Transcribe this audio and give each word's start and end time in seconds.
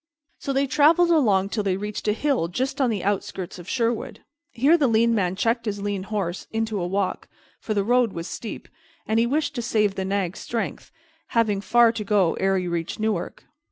So 0.39 0.51
they 0.51 0.65
traveled 0.65 1.11
along 1.11 1.49
till 1.49 1.61
they 1.61 1.77
reached 1.77 2.07
a 2.07 2.13
hill 2.13 2.47
just 2.47 2.81
on 2.81 2.89
the 2.89 3.03
outskirts 3.03 3.59
of 3.59 3.69
Sherwood. 3.69 4.21
Here 4.49 4.75
the 4.75 4.87
lean 4.87 5.13
man 5.13 5.35
checked 5.35 5.65
his 5.67 5.79
lean 5.79 6.01
horse 6.01 6.47
into 6.51 6.81
a 6.81 6.87
walk, 6.87 7.27
for 7.59 7.75
the 7.75 7.83
road 7.83 8.11
was 8.11 8.27
steep, 8.27 8.67
and 9.05 9.19
he 9.19 9.27
wished 9.27 9.53
to 9.53 9.61
save 9.61 9.95
his 9.95 10.07
nag's 10.07 10.39
strength, 10.39 10.91
having 11.37 11.61
far 11.61 11.91
to 11.91 12.03
go 12.03 12.33
ere 12.39 12.57
he 12.57 12.67
reached 12.67 12.99
Newark. 12.99 13.43